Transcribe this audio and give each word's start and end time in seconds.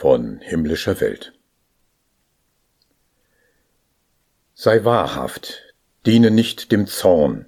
von 0.00 0.38
himmlischer 0.40 0.98
Welt. 1.02 1.34
Sei 4.54 4.82
wahrhaft, 4.82 5.74
diene 6.06 6.30
nicht 6.30 6.72
dem 6.72 6.86
Zorn 6.86 7.44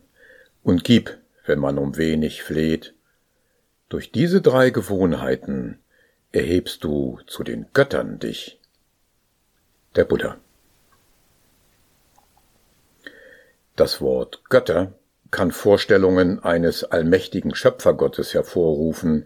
und 0.63 0.85
gib, 0.85 1.17
wenn 1.47 1.59
man 1.59 1.79
um 1.79 1.97
wenig 1.97 2.43
fleht. 2.43 2.93
Durch 3.89 4.13
diese 4.13 4.43
drei 4.43 4.69
Gewohnheiten 4.69 5.79
erhebst 6.31 6.85
du 6.85 7.21
zu 7.27 7.43
den 7.43 7.69
Göttern 7.73 8.19
dich. 8.19 8.61
Der 9.97 10.05
Buddha. 10.05 10.37
Das 13.77 14.03
Wort 14.03 14.43
Götter 14.51 14.93
kann 15.31 15.53
Vorstellungen 15.53 16.39
eines 16.45 16.85
allmächtigen 16.85 17.55
Schöpfergottes 17.55 18.35
hervorrufen, 18.35 19.25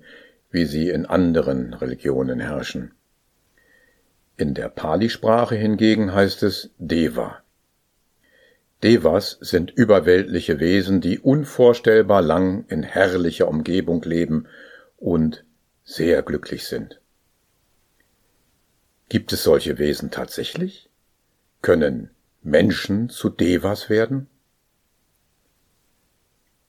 wie 0.52 0.64
sie 0.64 0.90
in 0.90 1.06
anderen 1.06 1.74
Religionen 1.74 2.38
herrschen. 2.38 2.92
In 4.36 4.52
der 4.52 4.68
Pali-Sprache 4.68 5.54
hingegen 5.54 6.12
heißt 6.12 6.42
es 6.42 6.70
Deva. 6.78 7.42
Devas 8.82 9.38
sind 9.40 9.70
überweltliche 9.70 10.60
Wesen, 10.60 11.00
die 11.00 11.18
unvorstellbar 11.18 12.20
lang 12.20 12.66
in 12.68 12.82
herrlicher 12.82 13.48
Umgebung 13.48 14.02
leben 14.02 14.46
und 14.98 15.44
sehr 15.84 16.22
glücklich 16.22 16.66
sind. 16.66 17.00
Gibt 19.08 19.32
es 19.32 19.42
solche 19.42 19.78
Wesen 19.78 20.10
tatsächlich? 20.10 20.90
Können 21.62 22.10
Menschen 22.42 23.08
zu 23.08 23.30
Devas 23.30 23.88
werden? 23.88 24.26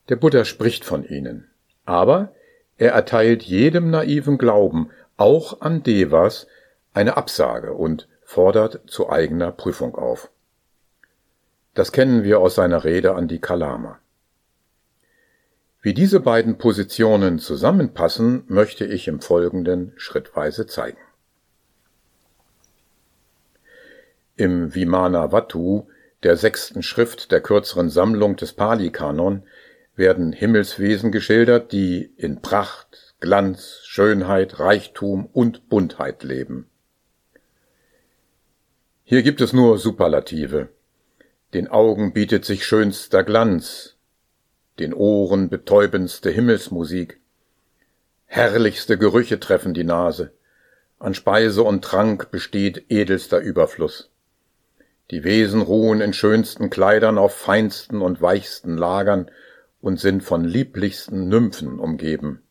Der 0.08 0.16
Buddha 0.16 0.46
spricht 0.46 0.86
von 0.86 1.04
ihnen, 1.04 1.50
aber 1.84 2.34
er 2.78 2.94
erteilt 2.94 3.44
jedem 3.44 3.90
naiven 3.90 4.38
Glauben, 4.38 4.92
auch 5.18 5.62
an 5.62 5.84
Devas, 5.84 6.48
eine 6.94 7.18
Absage 7.18 7.74
und 7.74 8.08
fordert 8.24 8.82
zu 8.88 9.10
eigener 9.10 9.52
Prüfung 9.52 9.96
auf. 9.96 10.30
Das 11.74 11.92
kennen 11.92 12.24
wir 12.24 12.40
aus 12.40 12.56
seiner 12.56 12.84
Rede 12.84 13.16
an 13.16 13.28
die 13.28 13.40
Kalama. 13.40 14.00
Wie 15.82 15.94
diese 15.94 16.20
beiden 16.20 16.58
Positionen 16.58 17.40
zusammenpassen, 17.40 18.44
möchte 18.48 18.84
ich 18.84 19.08
im 19.08 19.22
Folgenden 19.22 19.94
schrittweise 19.96 20.66
zeigen. 20.66 20.98
Im 24.36 24.76
Vimana 24.76 25.32
Vattu, 25.32 25.88
der 26.24 26.36
sechsten 26.36 26.84
Schrift 26.84 27.32
der 27.32 27.42
kürzeren 27.42 27.90
Sammlung 27.90 28.36
des 28.36 28.54
Pali-Kanon, 28.54 29.44
werden 29.96 30.34
Himmelswesen 30.34 31.12
geschildert, 31.12 31.72
die 31.72 32.12
in 32.18 32.42
Pracht, 32.42 33.16
Glanz, 33.20 33.82
Schönheit, 33.84 34.60
Reichtum 34.60 35.28
und 35.28 35.70
Buntheit 35.70 36.24
leben. 36.24 36.70
Hier 39.10 39.24
gibt 39.24 39.40
es 39.40 39.54
nur 39.54 39.78
Superlative. 39.78 40.68
Den 41.54 41.70
Augen 41.70 42.12
bietet 42.12 42.44
sich 42.44 42.66
schönster 42.66 43.24
Glanz, 43.24 43.96
den 44.80 44.94
Ohren 44.94 45.48
betäubendste 45.48 46.30
Himmelsmusik, 46.30 47.22
herrlichste 48.26 48.98
Gerüche 48.98 49.40
treffen 49.40 49.74
die 49.74 49.86
Nase, 49.86 50.34
an 51.00 51.14
Speise 51.14 51.64
und 51.64 51.86
Trank 51.86 52.32
besteht 52.32 52.84
edelster 52.90 53.40
Überfluss. 53.40 54.12
Die 55.10 55.24
Wesen 55.24 55.62
ruhen 55.62 56.02
in 56.02 56.12
schönsten 56.12 56.70
Kleidern 56.70 57.18
auf 57.18 57.34
feinsten 57.34 58.02
und 58.02 58.22
weichsten 58.22 58.76
Lagern 58.76 59.32
und 59.80 60.02
sind 60.02 60.22
von 60.22 60.44
lieblichsten 60.44 61.30
Nymphen 61.30 61.80
umgeben. 61.80 62.42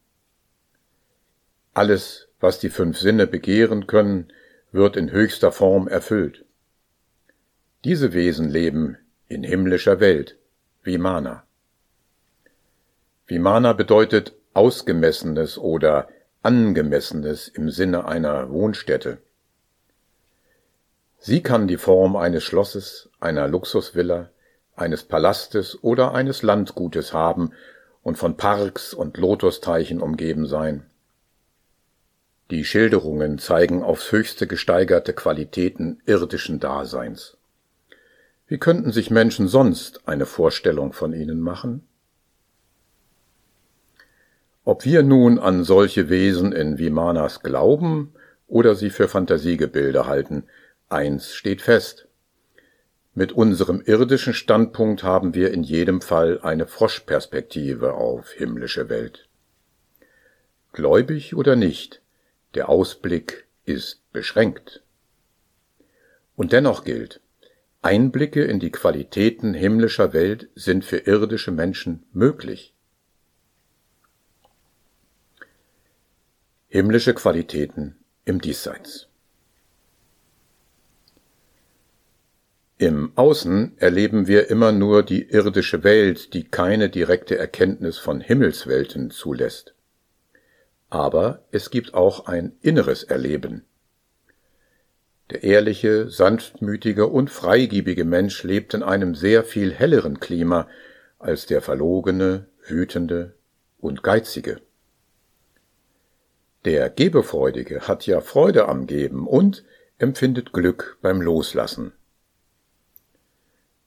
Alles, 1.75 2.29
was 2.41 2.59
die 2.59 2.71
fünf 2.71 2.99
Sinne 2.99 3.27
begehren 3.27 3.87
können, 3.87 4.33
wird 4.73 4.97
in 4.97 5.11
höchster 5.11 5.53
Form 5.53 5.87
erfüllt. 5.87 6.46
Diese 7.87 8.13
Wesen 8.15 8.51
leben 8.51 8.99
in 9.29 9.45
himmlischer 9.45 10.01
Welt, 10.01 10.37
Vimana. 10.83 11.45
Vimana 13.29 13.75
bedeutet 13.75 14.35
ausgemessenes 14.55 15.57
oder 15.57 16.09
angemessenes 16.43 17.47
im 17.47 17.71
Sinne 17.71 18.07
einer 18.07 18.51
Wohnstätte. 18.51 19.19
Sie 21.21 21.45
kann 21.45 21.69
die 21.69 21.77
Form 21.77 22.17
eines 22.17 22.43
Schlosses, 22.43 23.09
einer 23.21 23.47
Luxusvilla, 23.47 24.31
eines 24.75 25.05
Palastes 25.05 25.79
oder 25.81 26.13
eines 26.13 26.43
Landgutes 26.43 27.13
haben 27.13 27.53
und 28.03 28.19
von 28.19 28.37
Parks 28.37 28.95
und 28.95 29.17
Lotusteichen 29.17 30.01
umgeben 30.03 30.47
sein. 30.47 30.91
Die 32.51 32.65
Schilderungen 32.65 33.39
zeigen 33.39 33.85
aufs 33.85 34.11
höchste 34.11 34.49
gesteigerte 34.49 35.13
Qualitäten 35.13 36.03
irdischen 36.05 36.59
Daseins. 36.59 37.36
Wie 38.49 38.59
könnten 38.59 38.93
sich 38.93 39.11
Menschen 39.11 39.49
sonst 39.49 40.07
eine 40.07 40.25
Vorstellung 40.25 40.93
von 40.93 41.13
ihnen 41.13 41.41
machen? 41.41 41.87
Ob 44.65 44.85
wir 44.85 45.03
nun 45.03 45.39
an 45.39 45.65
solche 45.65 46.09
Wesen 46.09 46.53
in 46.53 46.79
Vimanas 46.79 47.43
glauben 47.43 48.13
oder 48.47 48.75
sie 48.75 48.91
für 48.91 49.09
Fantasiegebilde 49.09 50.07
halten, 50.07 50.45
eins 50.89 51.35
steht 51.35 51.63
fest. 51.63 52.07
Mit 53.15 53.33
unserem 53.33 53.81
irdischen 53.81 54.35
Standpunkt 54.35 55.03
haben 55.03 55.35
wir 55.35 55.53
in 55.53 55.63
jedem 55.63 56.01
Fall 56.01 56.41
eine 56.43 56.67
Froschperspektive 56.67 57.95
auf 57.95 58.31
himmlische 58.33 58.89
Welt. 58.89 59.29
Gläubig 60.73 61.35
oder 61.35 61.57
nicht, 61.57 62.03
der 62.55 62.69
Ausblick 62.69 63.47
ist 63.65 64.01
beschränkt. 64.13 64.83
Und 66.37 66.53
dennoch 66.53 66.85
gilt, 66.85 67.21
Einblicke 67.87 68.43
in 68.43 68.59
die 68.59 68.73
Qualitäten 68.73 69.55
himmlischer 69.55 70.13
Welt 70.13 70.49
sind 70.57 70.85
für 70.85 70.97
irdische 70.97 71.53
Menschen 71.53 72.05
möglich. 72.13 72.75
Himmlische 76.67 77.15
Qualitäten 77.15 77.95
im 78.25 78.41
Diesseits. 78.41 79.07
Im 82.77 83.13
Außen 83.15 83.79
erleben 83.79 84.27
wir 84.27 84.51
immer 84.51 84.73
nur 84.73 85.05
die 85.05 85.23
irdische 85.23 85.85
Welt, 85.85 86.35
die 86.35 86.43
keine 86.43 86.91
direkte 86.91 87.39
Erkenntnis 87.39 87.99
von 87.99 88.21
Himmelswelten 88.21 89.13
zulässt. 89.13 89.77
Aber 90.91 91.45
es 91.53 91.71
gibt 91.71 91.95
auch 91.95 92.27
ein 92.27 92.57
inneres 92.63 93.05
Erleben. 93.05 93.65
Der 95.31 95.43
ehrliche, 95.43 96.09
sanftmütige 96.09 97.07
und 97.09 97.31
freigiebige 97.31 98.05
Mensch 98.05 98.43
lebt 98.45 98.75
in 98.75 98.83
einem 98.83 99.15
sehr 99.15 99.43
viel 99.43 99.73
helleren 99.73 100.21
Klima 100.21 100.69
als 101.19 101.47
der 101.47 101.63
verlogene, 101.63 102.47
wütende 102.65 103.35
und 103.79 104.03
geizige. 104.03 104.61
Der 106.65 106.91
Gebefreudige 106.91 107.89
hat 107.89 108.07
ja 108.07 108.21
Freude 108.21 108.69
am 108.69 108.87
Geben 108.87 109.27
und 109.27 109.65
empfindet 109.99 110.53
Glück 110.53 110.99
beim 111.01 111.21
Loslassen. 111.21 111.93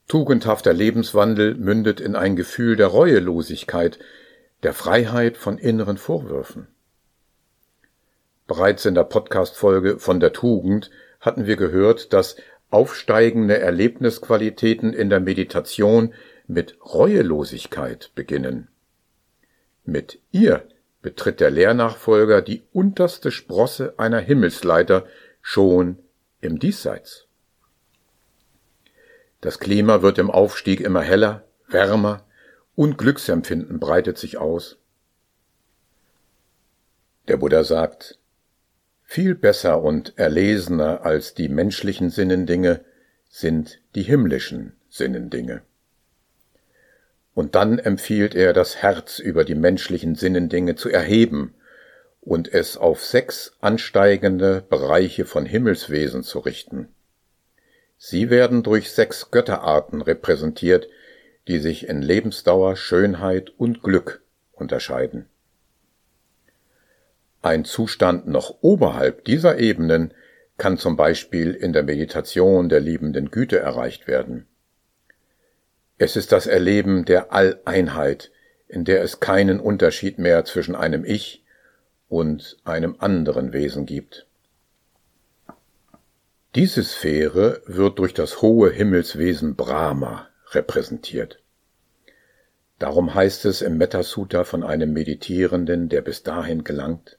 Tugendhafter 0.08 0.74
Lebenswandel 0.74 1.56
mündet 1.56 2.00
in 2.02 2.16
ein 2.16 2.36
Gefühl 2.36 2.76
der 2.76 2.88
Reuelosigkeit, 2.88 4.00
der 4.64 4.74
Freiheit 4.74 5.38
von 5.38 5.58
inneren 5.58 5.98
Vorwürfen. 5.98 6.68
Bereits 8.48 8.86
in 8.86 8.96
der 8.96 9.04
Podcast-Folge 9.04 10.00
von 10.00 10.20
der 10.20 10.34
Tugend 10.34 10.90
hatten 11.20 11.46
wir 11.46 11.56
gehört, 11.56 12.14
dass 12.14 12.38
aufsteigende 12.70 13.60
Erlebnisqualitäten 13.60 14.94
in 14.94 15.10
der 15.10 15.20
Meditation 15.20 16.14
mit 16.48 16.78
Reuelosigkeit 16.84 18.12
beginnen. 18.16 18.68
Mit 19.86 20.20
ihr 20.32 20.68
betritt 21.02 21.40
der 21.40 21.52
Lehrnachfolger 21.52 22.42
die 22.42 22.64
unterste 22.74 23.32
Sprosse 23.32 23.94
einer 23.98 24.20
Himmelsleiter 24.20 25.06
schon 25.42 25.98
im 26.42 26.60
Diesseits. 26.60 27.26
Das 29.42 29.60
Klima 29.60 30.02
wird 30.02 30.18
im 30.18 30.30
Aufstieg 30.30 30.82
immer 30.82 31.02
heller, 31.02 31.46
wärmer 31.68 32.26
und 32.76 32.98
Glücksempfinden 32.98 33.80
breitet 33.80 34.18
sich 34.18 34.38
aus. 34.38 34.78
Der 37.28 37.38
Buddha 37.38 37.64
sagt, 37.64 38.20
viel 39.12 39.34
besser 39.34 39.82
und 39.82 40.14
erlesener 40.18 41.04
als 41.04 41.34
die 41.34 41.50
menschlichen 41.50 42.12
Sinnendinge 42.12 42.82
sind 43.28 43.80
die 43.96 44.04
himmlischen 44.04 44.74
Sinnendinge. 44.88 45.64
Und 47.34 47.56
dann 47.56 47.80
empfiehlt 47.80 48.36
er, 48.36 48.54
das 48.54 48.84
Herz 48.84 49.18
über 49.18 49.46
die 49.46 49.56
menschlichen 49.56 50.14
Sinnendinge 50.14 50.76
zu 50.76 50.90
erheben 50.90 51.56
und 52.22 52.54
es 52.54 52.78
auf 52.78 53.04
sechs 53.04 53.54
ansteigende 53.62 54.62
Bereiche 54.70 55.26
von 55.26 55.48
Himmelswesen 55.48 56.22
zu 56.22 56.38
richten. 56.38 56.90
Sie 57.98 58.30
werden 58.30 58.62
durch 58.62 58.92
sechs 58.92 59.32
Götterarten 59.32 60.04
repräsentiert, 60.04 60.88
die 61.48 61.58
sich 61.58 61.90
in 61.90 62.04
Lebensdauer, 62.04 62.76
Schönheit 62.76 63.50
und 63.58 63.82
Glück 63.82 64.22
unterscheiden. 64.52 65.26
Ein 67.42 67.64
Zustand 67.64 68.28
noch 68.28 68.58
oberhalb 68.62 69.24
dieser 69.24 69.60
Ebenen 69.60 70.14
kann 70.58 70.78
zum 70.78 70.98
Beispiel 70.98 71.54
in 71.54 71.72
der 71.72 71.84
Meditation 71.84 72.68
der 72.68 72.82
liebenden 72.82 73.32
Güte 73.32 73.60
erreicht 73.60 74.08
werden. 74.08 74.48
Es 75.98 76.16
ist 76.16 76.32
das 76.32 76.48
Erleben 76.48 77.06
der 77.06 77.32
Alleinheit, 77.32 78.32
in 78.68 78.84
der 78.84 79.04
es 79.04 79.20
keinen 79.20 79.60
Unterschied 79.60 80.20
mehr 80.20 80.44
zwischen 80.46 80.76
einem 80.76 81.06
Ich 81.06 81.44
und 82.10 82.58
einem 82.66 82.96
anderen 83.00 83.54
Wesen 83.54 83.86
gibt. 83.86 84.26
Diese 86.56 86.84
Sphäre 86.84 87.62
wird 87.68 88.00
durch 88.00 88.14
das 88.14 88.42
hohe 88.42 88.72
Himmelswesen 88.72 89.56
Brahma 89.56 90.28
repräsentiert. 90.52 91.40
Darum 92.80 93.14
heißt 93.14 93.46
es 93.46 93.62
im 93.62 93.78
Metasutta 93.78 94.46
von 94.46 94.64
einem 94.64 94.92
Meditierenden, 94.92 95.90
der 95.90 96.02
bis 96.02 96.24
dahin 96.24 96.64
gelangt, 96.64 97.19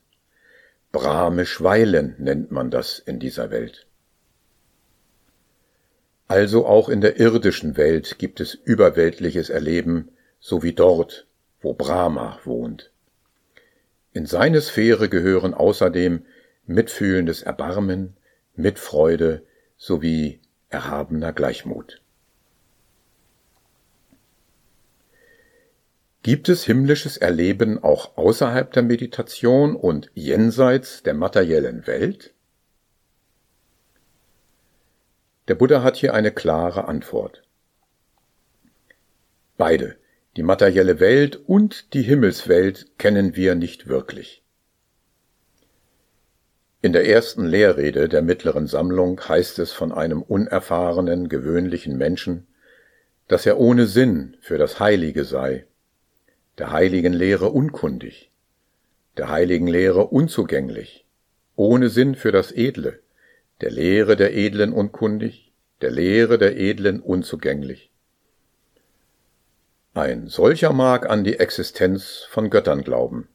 Brahmisch 0.93 1.63
weilen 1.63 2.17
nennt 2.19 2.51
man 2.51 2.71
das 2.71 2.99
in 2.99 3.21
dieser 3.21 3.51
Welt. 3.51 3.87
Also 6.27 6.67
auch 6.67 6.89
in 6.89 7.01
der 7.01 7.19
irdischen 7.19 7.77
Welt 7.77 8.19
gibt 8.19 8.41
es 8.41 8.55
überweltliches 8.55 9.51
Erleben, 9.51 10.11
so 10.39 10.63
wie 10.63 10.73
dort, 10.73 11.27
wo 11.61 11.75
Brahma 11.75 12.39
wohnt. 12.45 12.93
In 14.13 14.27
seine 14.27 14.61
Sphäre 14.61 15.09
gehören 15.09 15.55
außerdem 15.55 16.25
mitfühlendes 16.67 17.43
Erbarmen, 17.43 18.17
Mitfreude 18.55 19.45
sowie 19.77 20.41
erhabener 20.69 21.33
Gleichmut. 21.33 22.00
Gibt 26.23 26.51
es 26.51 26.65
himmlisches 26.65 27.17
Erleben 27.17 27.83
auch 27.83 28.19
außerhalb 28.19 28.71
der 28.73 28.83
Meditation 28.83 29.75
und 29.75 30.11
jenseits 30.13 31.03
der 31.03 31.15
materiellen 31.15 31.87
Welt? 31.87 32.35
Der 35.49 35.55
Buddha 35.55 35.83
hat 35.83 35.97
hier 35.97 36.13
eine 36.13 36.31
klare 36.31 36.87
Antwort. 36.89 37.43
Beide, 39.57 39.97
die 40.37 40.43
materielle 40.43 41.01
Welt 41.01 41.37
und 41.37 41.95
die 41.95 42.03
Himmelswelt, 42.03 42.99
kennen 42.99 43.35
wir 43.35 43.55
nicht 43.55 43.89
wirklich. 43.89 44.45
In 46.83 46.93
der 46.93 47.09
ersten 47.09 47.47
Lehrrede 47.47 48.11
der 48.11 48.21
mittleren 48.21 48.67
Sammlung 48.67 49.21
heißt 49.27 49.59
es 49.59 49.73
von 49.73 49.91
einem 49.91 50.21
unerfahrenen, 50.23 51.31
gewöhnlichen 51.31 51.97
Menschen, 51.97 52.47
dass 53.27 53.47
er 53.47 53.59
ohne 53.59 53.87
Sinn 53.87 54.37
für 54.41 54.59
das 54.59 54.81
Heilige 54.81 55.25
sei, 55.25 55.67
der 56.58 56.73
heiligen 56.73 57.12
Lehre 57.12 57.50
unkundig, 57.50 58.31
der 59.17 59.29
heiligen 59.29 59.67
Lehre 59.67 60.06
unzugänglich, 60.06 61.06
ohne 61.56 61.88
Sinn 61.88 62.14
für 62.14 62.32
das 62.32 62.52
Edle, 62.52 63.00
der 63.61 63.70
Lehre 63.70 64.17
der 64.17 64.35
Edlen 64.35 64.73
unkundig, 64.73 65.52
der 65.81 65.91
Lehre 65.91 66.38
der 66.38 66.56
Edlen 66.56 67.00
unzugänglich. 67.00 67.91
Ein 69.94 70.29
solcher 70.29 70.73
mag 70.73 71.08
an 71.08 71.25
die 71.25 71.38
Existenz 71.38 72.26
von 72.31 72.49
Göttern 72.50 72.82
glauben, 72.82 73.29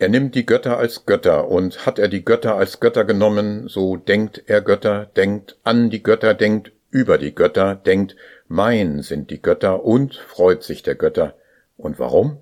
er 0.00 0.08
nimmt 0.08 0.36
die 0.36 0.46
Götter 0.46 0.78
als 0.78 1.06
Götter, 1.06 1.48
und 1.48 1.84
hat 1.84 1.98
er 1.98 2.06
die 2.06 2.24
Götter 2.24 2.54
als 2.54 2.78
Götter 2.78 3.04
genommen, 3.04 3.66
so 3.66 3.96
denkt 3.96 4.44
er 4.46 4.60
Götter, 4.60 5.06
denkt 5.06 5.58
an 5.64 5.90
die 5.90 6.04
Götter, 6.04 6.34
denkt 6.34 6.70
über 6.90 7.18
die 7.18 7.34
Götter, 7.34 7.74
denkt, 7.74 8.14
mein 8.48 9.02
sind 9.02 9.30
die 9.30 9.40
Götter 9.40 9.84
und 9.84 10.14
freut 10.14 10.62
sich 10.62 10.82
der 10.82 10.94
Götter. 10.94 11.36
Und 11.76 11.98
warum? 11.98 12.40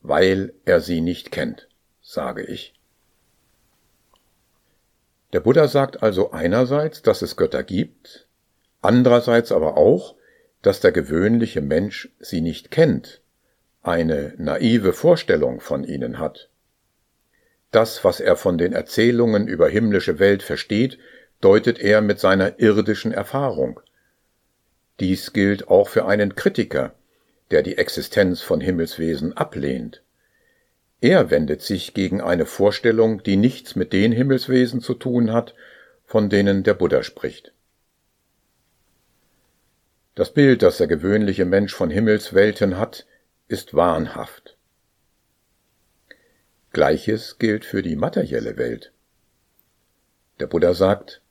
Weil 0.00 0.52
er 0.64 0.80
sie 0.80 1.00
nicht 1.00 1.30
kennt, 1.30 1.68
sage 2.02 2.42
ich. 2.42 2.74
Der 5.32 5.40
Buddha 5.40 5.68
sagt 5.68 6.02
also 6.02 6.32
einerseits, 6.32 7.00
dass 7.00 7.22
es 7.22 7.36
Götter 7.36 7.62
gibt, 7.62 8.26
andererseits 8.82 9.50
aber 9.52 9.76
auch, 9.78 10.16
dass 10.60 10.80
der 10.80 10.92
gewöhnliche 10.92 11.60
Mensch 11.60 12.10
sie 12.20 12.40
nicht 12.40 12.70
kennt, 12.70 13.20
eine 13.82 14.34
naive 14.36 14.92
Vorstellung 14.92 15.60
von 15.60 15.84
ihnen 15.84 16.18
hat. 16.18 16.50
Das, 17.70 18.04
was 18.04 18.20
er 18.20 18.36
von 18.36 18.58
den 18.58 18.74
Erzählungen 18.74 19.48
über 19.48 19.68
himmlische 19.68 20.18
Welt 20.18 20.42
versteht, 20.42 20.98
deutet 21.40 21.78
er 21.80 22.02
mit 22.02 22.20
seiner 22.20 22.60
irdischen 22.60 23.12
Erfahrung. 23.12 23.80
Dies 25.02 25.32
gilt 25.32 25.66
auch 25.66 25.88
für 25.88 26.06
einen 26.06 26.36
Kritiker, 26.36 26.94
der 27.50 27.64
die 27.64 27.76
Existenz 27.76 28.40
von 28.40 28.60
Himmelswesen 28.60 29.36
ablehnt. 29.36 30.00
Er 31.00 31.28
wendet 31.28 31.60
sich 31.60 31.92
gegen 31.92 32.20
eine 32.20 32.46
Vorstellung, 32.46 33.20
die 33.20 33.34
nichts 33.34 33.74
mit 33.74 33.92
den 33.92 34.12
Himmelswesen 34.12 34.80
zu 34.80 34.94
tun 34.94 35.32
hat, 35.32 35.56
von 36.04 36.30
denen 36.30 36.62
der 36.62 36.74
Buddha 36.74 37.02
spricht. 37.02 37.52
Das 40.14 40.32
Bild, 40.32 40.62
das 40.62 40.76
der 40.76 40.86
gewöhnliche 40.86 41.46
Mensch 41.46 41.74
von 41.74 41.90
Himmelswelten 41.90 42.78
hat, 42.78 43.04
ist 43.48 43.74
wahnhaft. 43.74 44.56
Gleiches 46.72 47.38
gilt 47.40 47.64
für 47.64 47.82
die 47.82 47.96
materielle 47.96 48.56
Welt. 48.56 48.92
Der 50.38 50.46
Buddha 50.46 50.74
sagt, 50.74 51.21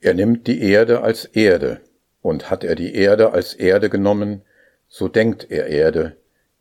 er 0.00 0.14
nimmt 0.14 0.46
die 0.46 0.62
Erde 0.62 1.02
als 1.02 1.24
Erde, 1.24 1.80
und 2.22 2.50
hat 2.50 2.64
er 2.64 2.74
die 2.74 2.94
Erde 2.94 3.32
als 3.32 3.54
Erde 3.54 3.88
genommen, 3.88 4.42
so 4.88 5.08
denkt 5.08 5.50
er 5.50 5.66
Erde, 5.66 6.16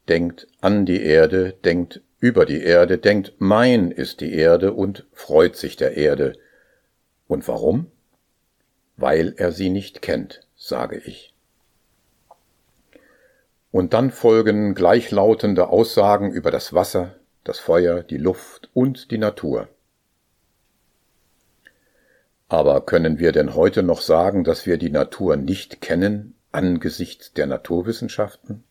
denkt 0.07 0.47
an 0.61 0.85
die 0.85 1.01
Erde, 1.03 1.53
denkt 1.63 2.01
über 2.19 2.45
die 2.45 2.61
Erde, 2.61 2.97
denkt 2.97 3.33
mein 3.37 3.91
ist 3.91 4.21
die 4.21 4.33
Erde 4.33 4.73
und 4.73 5.05
freut 5.13 5.55
sich 5.55 5.75
der 5.75 5.97
Erde. 5.97 6.33
Und 7.27 7.47
warum? 7.47 7.91
Weil 8.95 9.33
er 9.37 9.51
sie 9.51 9.69
nicht 9.69 10.01
kennt, 10.01 10.41
sage 10.55 10.97
ich. 10.97 11.33
Und 13.71 13.93
dann 13.93 14.11
folgen 14.11 14.73
gleichlautende 14.73 15.67
Aussagen 15.67 16.31
über 16.31 16.49
das 16.49 16.73
Wasser, 16.73 17.15
das 17.43 17.59
Feuer, 17.59 18.01
die 18.01 18.17
Luft 18.17 18.69
und 18.73 19.11
die 19.11 19.19
Natur. 19.19 19.67
Aber 22.49 22.81
können 22.81 23.19
wir 23.19 23.31
denn 23.31 23.55
heute 23.55 23.83
noch 23.83 24.01
sagen, 24.01 24.43
dass 24.43 24.65
wir 24.65 24.77
die 24.77 24.89
Natur 24.89 25.35
nicht 25.35 25.81
kennen 25.81 26.35
angesichts 26.51 27.33
der 27.33 27.45
Naturwissenschaften? 27.45 28.63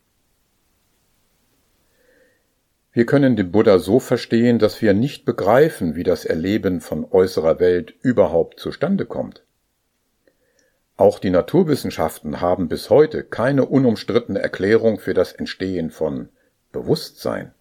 Wir 2.93 3.05
können 3.05 3.37
den 3.37 3.53
Buddha 3.53 3.79
so 3.79 4.01
verstehen, 4.01 4.59
dass 4.59 4.81
wir 4.81 4.95
nicht 4.95 5.27
begreifen, 5.27 5.97
wie 5.97 6.03
das 6.03 6.25
Erleben 6.25 6.81
von 6.81 7.05
äußerer 7.05 7.61
Welt 7.61 7.95
überhaupt 8.01 8.59
zustande 8.59 9.05
kommt. 9.05 9.45
Auch 10.97 11.19
die 11.19 11.29
Naturwissenschaften 11.29 12.41
haben 12.41 12.69
bis 12.69 12.89
heute 12.89 13.23
keine 13.23 13.67
unumstrittene 13.67 14.39
Erklärung 14.39 14.99
für 14.99 15.13
das 15.13 15.33
Entstehen 15.33 15.91
von 15.91 16.31
Bewusstsein. 16.73 17.53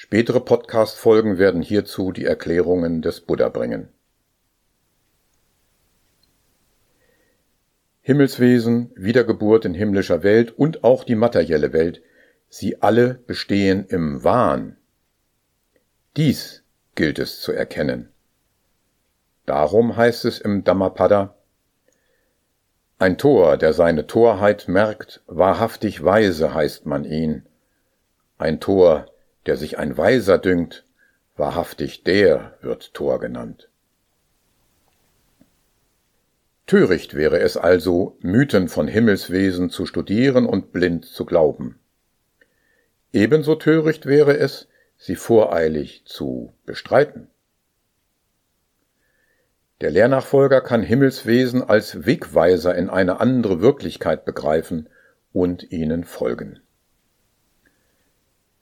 Spätere 0.00 0.38
Podcast-Folgen 0.38 1.38
werden 1.38 1.60
hierzu 1.60 2.12
die 2.12 2.24
Erklärungen 2.24 3.02
des 3.02 3.20
Buddha 3.20 3.48
bringen. 3.48 3.88
Himmelswesen, 8.02 8.92
Wiedergeburt 8.94 9.64
in 9.64 9.74
himmlischer 9.74 10.22
Welt 10.22 10.56
und 10.56 10.84
auch 10.84 11.02
die 11.02 11.16
materielle 11.16 11.72
Welt, 11.72 12.00
sie 12.48 12.80
alle 12.80 13.14
bestehen 13.26 13.86
im 13.88 14.22
Wahn. 14.22 14.76
Dies 16.16 16.62
gilt 16.94 17.18
es 17.18 17.40
zu 17.40 17.50
erkennen. 17.50 18.08
Darum 19.46 19.96
heißt 19.96 20.26
es 20.26 20.38
im 20.38 20.62
Dhammapada, 20.62 21.34
ein 23.00 23.18
Tor, 23.18 23.56
der 23.56 23.72
seine 23.72 24.06
Torheit 24.06 24.68
merkt, 24.68 25.24
wahrhaftig 25.26 26.04
weise 26.04 26.54
heißt 26.54 26.86
man 26.86 27.04
ihn. 27.04 27.46
Ein 28.38 28.60
Tor, 28.60 29.06
der 29.48 29.56
sich 29.56 29.78
ein 29.78 29.96
Weiser 29.96 30.36
dünkt, 30.36 30.84
wahrhaftig 31.38 32.04
der 32.04 32.58
wird 32.60 32.92
Tor 32.92 33.18
genannt. 33.18 33.70
Töricht 36.66 37.14
wäre 37.14 37.40
es 37.40 37.56
also, 37.56 38.18
Mythen 38.20 38.68
von 38.68 38.88
Himmelswesen 38.88 39.70
zu 39.70 39.86
studieren 39.86 40.44
und 40.44 40.70
blind 40.70 41.06
zu 41.06 41.24
glauben. 41.24 41.78
Ebenso 43.14 43.54
töricht 43.54 44.04
wäre 44.04 44.36
es, 44.36 44.68
sie 44.98 45.16
voreilig 45.16 46.02
zu 46.04 46.52
bestreiten. 46.66 47.28
Der 49.80 49.90
Lehrnachfolger 49.90 50.60
kann 50.60 50.82
Himmelswesen 50.82 51.62
als 51.62 52.04
Wegweiser 52.04 52.74
in 52.74 52.90
eine 52.90 53.18
andere 53.18 53.62
Wirklichkeit 53.62 54.26
begreifen 54.26 54.90
und 55.32 55.72
ihnen 55.72 56.04
folgen. 56.04 56.60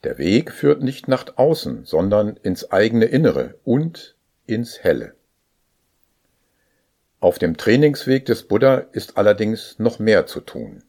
Der 0.03 0.17
Weg 0.17 0.51
führt 0.51 0.81
nicht 0.81 1.07
nach 1.07 1.25
außen, 1.37 1.85
sondern 1.85 2.37
ins 2.37 2.71
eigene 2.71 3.05
Innere 3.05 3.55
und 3.63 4.15
ins 4.45 4.83
Helle. 4.83 5.15
Auf 7.19 7.39
dem 7.39 7.57
Trainingsweg 7.57 8.25
des 8.25 8.43
Buddha 8.43 8.75
ist 8.91 9.17
allerdings 9.17 9.79
noch 9.79 9.97
mehr 9.97 10.27
zu 10.27 10.39
tun. 10.39 10.83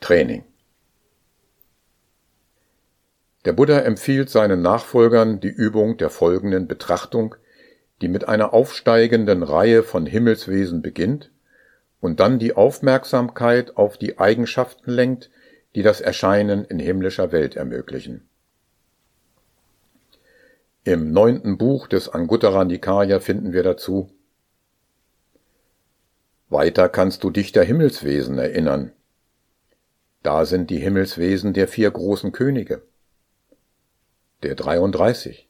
Training. 0.00 0.44
Der 3.44 3.52
Buddha 3.52 3.80
empfiehlt 3.80 4.30
seinen 4.30 4.62
Nachfolgern 4.62 5.40
die 5.40 5.48
Übung 5.48 5.96
der 5.96 6.10
folgenden 6.10 6.68
Betrachtung, 6.68 7.34
die 8.00 8.08
mit 8.08 8.28
einer 8.28 8.52
aufsteigenden 8.52 9.42
Reihe 9.42 9.82
von 9.82 10.06
Himmelswesen 10.06 10.82
beginnt 10.82 11.30
und 12.00 12.20
dann 12.20 12.38
die 12.38 12.54
Aufmerksamkeit 12.54 13.76
auf 13.76 13.98
die 13.98 14.18
Eigenschaften 14.18 14.90
lenkt, 14.90 15.30
die 15.76 15.82
das 15.82 16.00
Erscheinen 16.00 16.64
in 16.64 16.78
himmlischer 16.78 17.32
Welt 17.32 17.54
ermöglichen. 17.54 18.26
Im 20.84 21.12
neunten 21.12 21.58
Buch 21.58 21.86
des 21.86 22.08
Anguttara 22.08 22.64
Nikaya 22.64 23.20
finden 23.20 23.52
wir 23.52 23.62
dazu 23.62 24.10
Weiter 26.48 26.88
kannst 26.88 27.24
du 27.24 27.30
dich 27.30 27.52
der 27.52 27.64
Himmelswesen 27.64 28.38
erinnern. 28.38 28.92
Da 30.22 30.46
sind 30.46 30.70
die 30.70 30.78
Himmelswesen 30.78 31.52
der 31.52 31.68
vier 31.68 31.90
großen 31.90 32.32
Könige 32.32 32.82
der 34.42 34.54
33, 34.54 35.46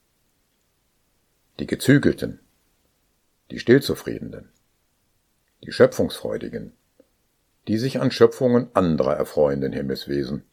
die 1.60 1.66
Gezügelten, 1.66 2.40
die 3.52 3.60
Stillzufriedenen, 3.60 4.48
die 5.62 5.70
Schöpfungsfreudigen, 5.70 6.72
die 7.68 7.78
sich 7.78 8.00
an 8.00 8.10
Schöpfungen 8.10 8.68
anderer 8.74 9.14
erfreuenden 9.14 9.72
Himmelswesen. 9.72 10.44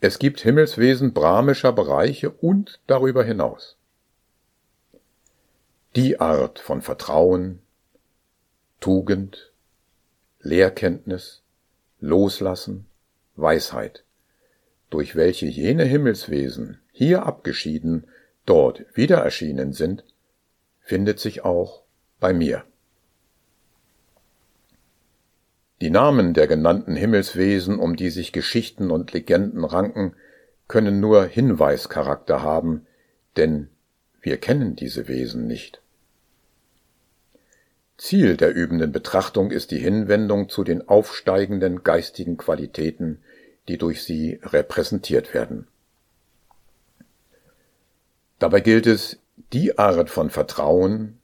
Es 0.00 0.18
gibt 0.18 0.40
Himmelswesen 0.40 1.12
brahmischer 1.12 1.72
Bereiche 1.72 2.30
und 2.30 2.80
darüber 2.86 3.24
hinaus. 3.24 3.76
Die 5.96 6.20
Art 6.20 6.58
von 6.58 6.82
Vertrauen, 6.82 7.60
Tugend, 8.80 9.52
Lehrkenntnis, 10.40 11.42
Loslassen, 12.00 12.86
Weisheit, 13.36 14.04
durch 14.90 15.16
welche 15.16 15.46
jene 15.46 15.84
Himmelswesen, 15.84 16.80
hier 16.92 17.24
abgeschieden, 17.24 18.06
dort 18.44 18.84
wieder 18.94 19.18
erschienen 19.18 19.72
sind, 19.72 20.04
findet 20.80 21.18
sich 21.18 21.44
auch 21.44 21.82
bei 22.20 22.34
mir. 22.34 22.64
Die 25.80 25.90
Namen 25.90 26.34
der 26.34 26.46
genannten 26.46 26.96
Himmelswesen, 26.96 27.78
um 27.78 27.96
die 27.96 28.10
sich 28.10 28.32
Geschichten 28.32 28.90
und 28.90 29.12
Legenden 29.12 29.64
ranken, 29.64 30.14
können 30.68 31.00
nur 31.00 31.24
Hinweischarakter 31.24 32.42
haben, 32.42 32.86
denn 33.36 33.68
wir 34.22 34.38
kennen 34.38 34.76
diese 34.76 35.08
Wesen 35.08 35.46
nicht. 35.46 35.82
Ziel 37.96 38.36
der 38.36 38.54
übenden 38.54 38.90
Betrachtung 38.90 39.50
ist 39.50 39.70
die 39.70 39.78
Hinwendung 39.78 40.48
zu 40.48 40.64
den 40.64 40.88
aufsteigenden 40.88 41.84
geistigen 41.84 42.36
Qualitäten, 42.36 43.22
die 43.68 43.78
durch 43.78 44.02
sie 44.02 44.40
repräsentiert 44.42 45.32
werden. 45.32 45.68
Dabei 48.38 48.60
gilt 48.60 48.86
es, 48.86 49.18
die 49.52 49.78
Art 49.78 50.10
von 50.10 50.30
Vertrauen, 50.30 51.18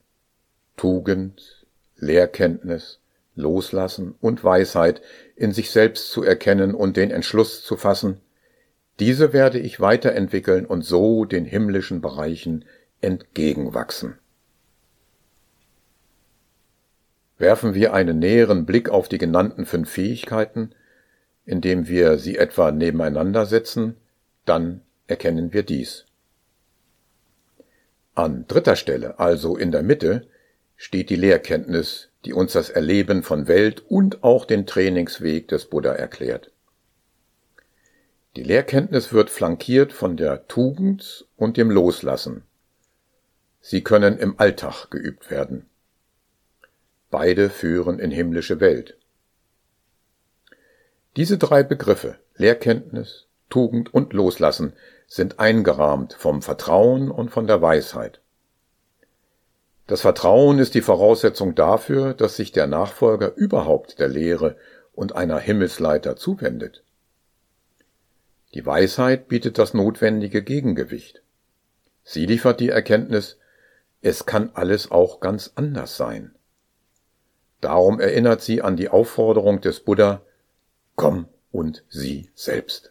Tugend, 0.77 1.67
Lehrkenntnis, 1.97 3.00
Loslassen 3.35 4.15
und 4.21 4.43
Weisheit 4.45 5.03
in 5.37 5.53
sich 5.53 5.71
selbst 5.71 6.11
zu 6.11 6.23
erkennen 6.23 6.75
und 6.75 6.97
den 6.97 7.11
Entschluss 7.11 7.63
zu 7.65 7.77
fassen, 7.77 8.21
diese 8.99 9.33
werde 9.33 9.59
ich 9.59 9.81
weiterentwickeln 9.81 10.67
und 10.67 10.83
so 10.83 11.25
den 11.25 11.47
himmlischen 11.47 12.01
Bereichen 12.01 12.67
entgegenwachsen. 13.01 14.19
Werfen 17.39 17.73
wir 17.73 17.95
einen 17.95 18.19
näheren 18.19 18.67
Blick 18.67 18.91
auf 18.91 19.09
die 19.09 19.17
genannten 19.17 19.65
fünf 19.65 19.89
Fähigkeiten, 19.89 20.75
indem 21.47 21.89
wir 21.89 22.19
sie 22.19 22.37
etwa 22.37 22.71
nebeneinander 22.71 23.47
setzen, 23.47 23.97
dann 24.45 24.83
erkennen 25.07 25.55
wir 25.55 25.63
dies. 25.63 26.05
An 28.15 28.45
dritter 28.47 28.77
Stelle, 28.77 29.19
also 29.19 29.57
in 29.57 29.73
der 29.73 29.83
Mitte, 29.83 30.29
steht 30.83 31.11
die 31.11 31.17
Lehrkenntnis, 31.17 32.09
die 32.25 32.33
uns 32.33 32.55
das 32.55 32.71
Erleben 32.71 33.23
von 33.23 33.49
Welt 33.49 33.85
und 33.91 34.25
auch 34.25 34.47
den 34.47 34.67
Trainingsweg 34.67 35.47
des 35.47 35.67
Buddha 35.67 35.93
erklärt. 35.93 36.53
Die 38.35 38.43
Lehrkenntnis 38.43 39.13
wird 39.13 39.29
flankiert 39.29 39.93
von 39.93 40.17
der 40.17 40.49
Tugend 40.49 41.27
und 41.37 41.59
dem 41.59 41.71
Loslassen. 41.71 42.45
Sie 43.61 43.85
können 43.85 44.17
im 44.17 44.41
Alltag 44.41 44.91
geübt 44.91 45.31
werden. 45.31 45.67
Beide 47.11 47.51
führen 47.51 47.99
in 47.99 48.11
himmlische 48.11 48.59
Welt. 48.61 48.97
Diese 51.17 51.37
drei 51.37 51.63
Begriffe 51.63 52.19
Lehrkenntnis, 52.37 53.27
Tugend 53.51 53.93
und 53.93 54.15
Loslassen 54.15 54.73
sind 55.07 55.41
eingerahmt 55.41 56.15
vom 56.15 56.41
Vertrauen 56.41 57.11
und 57.11 57.31
von 57.31 57.47
der 57.47 57.61
Weisheit. 57.61 58.23
Das 59.91 60.03
Vertrauen 60.03 60.61
ist 60.61 60.77
die 60.77 60.83
Voraussetzung 60.83 61.57
dafür, 61.57 62.15
dass 62.15 62.37
sich 62.37 62.53
der 62.53 62.69
Nachfolger 62.69 63.35
überhaupt 63.35 63.99
der 63.99 64.07
Lehre 64.07 64.55
und 64.93 65.17
einer 65.17 65.41
Himmelsleiter 65.41 66.15
zuwendet. 66.15 66.85
Die 68.55 68.65
Weisheit 68.65 69.27
bietet 69.27 69.59
das 69.59 69.75
notwendige 69.75 70.45
Gegengewicht. 70.45 71.25
Sie 72.05 72.25
liefert 72.25 72.61
die 72.61 72.69
Erkenntnis, 72.69 73.39
es 74.01 74.27
kann 74.27 74.51
alles 74.55 74.93
auch 74.93 75.19
ganz 75.19 75.51
anders 75.57 75.97
sein. 75.97 76.37
Darum 77.61 77.99
erinnert 77.99 78.43
sie 78.43 78.63
an 78.63 78.77
die 78.77 78.91
Aufforderung 78.91 79.61
des 79.61 79.81
Buddha, 79.81 80.23
komm 80.95 81.27
und 81.51 81.83
sieh 81.89 82.31
selbst. 82.37 82.90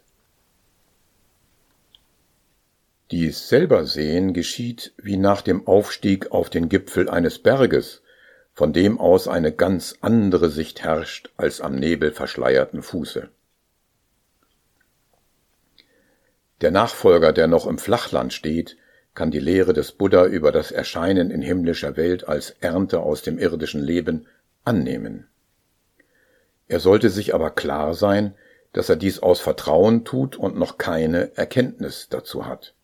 Dies 3.12 3.50
selber 3.50 3.86
sehen 3.86 4.34
geschieht 4.34 4.94
wie 4.98 5.18
nach 5.18 5.42
dem 5.42 5.66
Aufstieg 5.68 6.32
auf 6.32 6.51
den 6.51 6.70
Gipfel 6.70 7.10
eines 7.10 7.39
Berges, 7.39 8.04
von 8.54 8.72
dem 8.72 9.00
aus 9.00 9.28
eine 9.28 9.51
ganz 9.51 9.96
andere 10.01 10.50
Sicht 10.50 10.84
herrscht 10.84 11.32
als 11.36 11.60
am 11.60 11.75
Nebel 11.75 12.12
verschleierten 12.12 12.84
Fuße. 12.84 13.30
Der 16.62 16.72
Nachfolger, 16.72 17.34
der 17.34 17.48
noch 17.48 17.66
im 17.66 17.80
Flachland 17.80 18.34
steht, 18.34 18.78
kann 19.16 19.32
die 19.32 19.39
Lehre 19.39 19.74
des 19.74 19.94
Buddha 19.94 20.25
über 20.25 20.51
das 20.51 20.72
Erscheinen 20.72 21.32
in 21.32 21.42
himmlischer 21.42 21.98
Welt 21.98 22.28
als 22.28 22.51
Ernte 22.60 23.00
aus 23.00 23.24
dem 23.24 23.39
irdischen 23.39 23.82
Leben 23.82 24.28
annehmen. 24.66 25.28
Er 26.68 26.80
sollte 26.80 27.10
sich 27.10 27.34
aber 27.34 27.50
klar 27.50 27.96
sein, 27.96 28.36
dass 28.74 28.89
er 28.89 28.98
dies 28.98 29.20
aus 29.20 29.39
Vertrauen 29.39 30.06
tut 30.06 30.36
und 30.36 30.58
noch 30.58 30.78
keine 30.78 31.36
Erkenntnis 31.36 32.08
dazu 32.10 32.46
hat. 32.46 32.75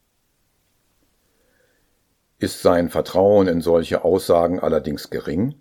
Ist 2.45 2.61
sein 2.61 2.89
Vertrauen 2.89 3.47
in 3.47 3.59
solche 3.59 4.05
Aussagen 4.05 4.59
allerdings 4.59 5.09
gering, 5.09 5.55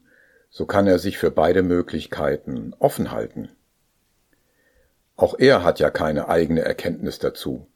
so 0.50 0.66
kann 0.66 0.86
er 0.86 0.98
sich 0.98 1.16
für 1.16 1.30
beide 1.30 1.62
Möglichkeiten 1.62 2.74
offen 2.78 3.10
halten. 3.10 3.48
Auch 5.16 5.34
er 5.38 5.64
hat 5.64 5.80
ja 5.80 5.88
keine 5.88 6.28
eigene 6.28 6.60
Erkenntnis 6.60 7.18
dazu. 7.18 7.66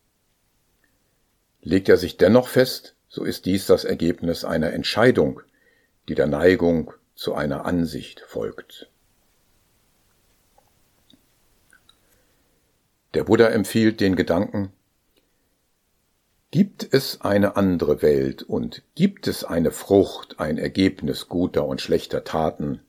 Legt 1.62 1.88
er 1.88 1.96
sich 1.96 2.18
dennoch 2.18 2.48
fest, 2.48 2.96
so 3.08 3.24
ist 3.24 3.46
dies 3.46 3.64
das 3.64 3.84
Ergebnis 3.84 4.44
einer 4.44 4.74
Entscheidung, 4.74 5.40
die 6.10 6.14
der 6.14 6.26
Neigung 6.26 6.92
zu 7.14 7.32
einer 7.32 7.64
Ansicht 7.64 8.20
folgt. 8.26 8.90
Der 13.14 13.24
Buddha 13.24 13.46
empfiehlt 13.46 14.00
den 14.00 14.16
Gedanken, 14.16 14.70
Gibt 16.50 16.94
es 16.94 17.20
eine 17.20 17.56
andere 17.56 18.00
Welt 18.00 18.42
und 18.42 18.82
gibt 18.94 19.26
es 19.28 19.44
eine 19.44 19.70
Frucht, 19.70 20.40
ein 20.40 20.56
Ergebnis 20.56 21.28
guter 21.28 21.66
und 21.66 21.82
schlechter 21.82 22.24
Taten, 22.24 22.80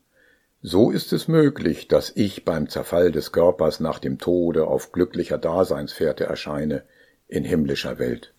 so 0.62 0.92
ist 0.92 1.14
es 1.14 1.28
möglich, 1.28 1.88
dass 1.88 2.12
ich 2.16 2.46
beim 2.46 2.70
Zerfall 2.70 3.12
des 3.12 3.32
Körpers 3.32 3.80
nach 3.80 4.00
dem 4.00 4.18
Tode 4.18 4.68
auf 4.68 4.92
glücklicher 4.92 5.38
Daseinsfährte 5.38 6.26
erscheine 6.26 6.84
in 7.28 7.44
himmlischer 7.44 8.00
Welt. 8.00 8.34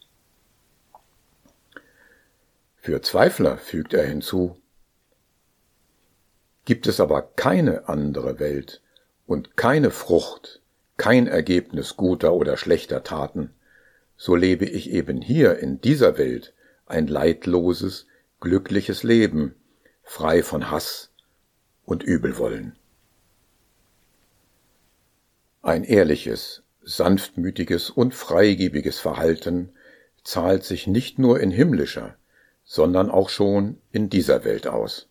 Für 2.76 3.02
Zweifler 3.02 3.58
fügt 3.58 3.92
er 3.92 4.06
hinzu, 4.06 4.56
gibt 6.64 6.86
es 6.86 6.98
aber 6.98 7.22
keine 7.22 7.88
andere 7.88 8.38
Welt 8.38 8.80
und 9.26 9.56
keine 9.58 9.90
Frucht, 9.90 10.62
kein 10.96 11.26
Ergebnis 11.26 11.96
guter 11.96 12.32
oder 12.32 12.56
schlechter 12.56 13.02
Taten, 13.02 13.54
so 14.22 14.36
lebe 14.36 14.66
ich 14.66 14.90
eben 14.90 15.22
hier 15.22 15.60
in 15.60 15.80
dieser 15.80 16.18
Welt 16.18 16.52
ein 16.84 17.06
leidloses, 17.06 18.06
glückliches 18.38 19.02
Leben, 19.02 19.54
frei 20.02 20.42
von 20.42 20.70
Hass 20.70 21.10
und 21.86 22.02
Übelwollen. 22.02 22.76
Ein 25.62 25.84
ehrliches, 25.84 26.62
sanftmütiges 26.82 27.88
und 27.88 28.14
freigebiges 28.14 28.98
Verhalten 28.98 29.72
zahlt 30.22 30.64
sich 30.64 30.86
nicht 30.86 31.18
nur 31.18 31.40
in 31.40 31.50
himmlischer, 31.50 32.14
sondern 32.62 33.10
auch 33.10 33.30
schon 33.30 33.78
in 33.90 34.10
dieser 34.10 34.44
Welt 34.44 34.66
aus. 34.66 35.08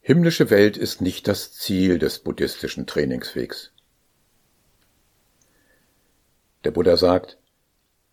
Himmlische 0.00 0.50
Welt 0.50 0.76
ist 0.76 1.02
nicht 1.02 1.28
das 1.28 1.52
Ziel 1.52 2.00
des 2.00 2.18
buddhistischen 2.18 2.88
Trainingswegs. 2.88 3.70
Der 6.64 6.70
Buddha 6.70 6.96
sagt, 6.96 7.38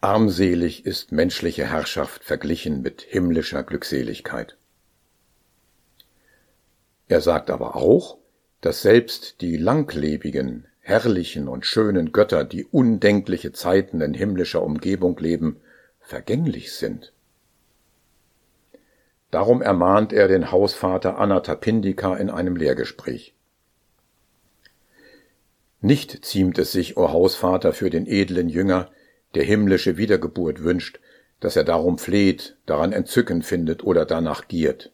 armselig 0.01 0.85
ist 0.85 1.11
menschliche 1.11 1.65
Herrschaft 1.65 2.23
verglichen 2.23 2.81
mit 2.81 3.01
himmlischer 3.01 3.63
Glückseligkeit. 3.63 4.57
Er 7.07 7.21
sagt 7.21 7.49
aber 7.49 7.75
auch, 7.75 8.17
dass 8.61 8.81
selbst 8.81 9.41
die 9.41 9.57
langlebigen, 9.57 10.65
herrlichen 10.79 11.47
und 11.47 11.65
schönen 11.65 12.11
Götter, 12.11 12.43
die 12.43 12.65
undenkliche 12.65 13.51
Zeiten 13.51 14.01
in 14.01 14.13
himmlischer 14.13 14.63
Umgebung 14.63 15.17
leben, 15.17 15.57
vergänglich 15.99 16.73
sind. 16.73 17.13
Darum 19.29 19.61
ermahnt 19.61 20.13
er 20.13 20.27
den 20.27 20.51
Hausvater 20.51 21.17
Anatapindika 21.17 22.15
in 22.15 22.29
einem 22.29 22.55
Lehrgespräch. 22.55 23.34
Nicht 25.81 26.25
ziemt 26.25 26.57
es 26.57 26.71
sich, 26.71 26.97
o 26.97 27.11
Hausvater, 27.11 27.73
für 27.73 27.89
den 27.89 28.07
edlen 28.07 28.49
Jünger, 28.49 28.89
der 29.35 29.43
himmlische 29.43 29.97
Wiedergeburt 29.97 30.63
wünscht, 30.63 30.99
dass 31.39 31.55
er 31.55 31.63
darum 31.63 31.97
fleht, 31.97 32.55
daran 32.65 32.93
Entzücken 32.93 33.43
findet 33.43 33.83
oder 33.83 34.05
danach 34.05 34.47
giert. 34.47 34.91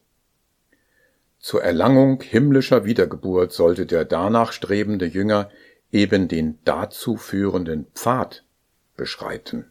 Zur 1.39 1.63
Erlangung 1.63 2.21
himmlischer 2.21 2.85
Wiedergeburt 2.85 3.51
sollte 3.51 3.85
der 3.85 4.05
danach 4.05 4.51
strebende 4.51 5.05
Jünger 5.05 5.50
eben 5.91 6.27
den 6.27 6.59
dazu 6.65 7.17
führenden 7.17 7.88
Pfad 7.95 8.43
beschreiten. 8.95 9.65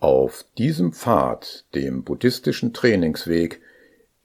Auf 0.00 0.44
diesem 0.58 0.92
Pfad, 0.92 1.64
dem 1.74 2.04
buddhistischen 2.04 2.72
Trainingsweg, 2.72 3.60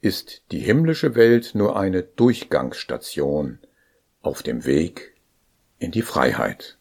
ist 0.04 0.42
die 0.52 0.58
himmlische 0.58 1.14
Welt 1.14 1.54
nur 1.54 1.76
eine 1.76 2.02
Durchgangsstation 2.02 3.58
auf 4.20 4.42
dem 4.42 4.66
Weg 4.66 5.14
in 5.78 5.92
die 5.92 6.02
Freiheit. 6.02 6.78